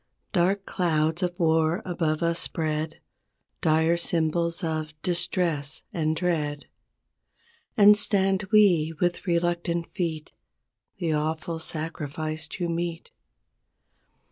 [0.33, 2.99] Dark clouds of war above us spread.
[3.61, 6.65] Dire symbols of distress and dread;
[7.77, 10.31] And stand we with reluctant feet
[10.97, 13.11] The awful sacrifice to meet.